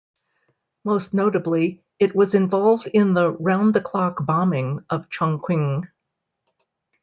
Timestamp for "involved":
2.33-2.87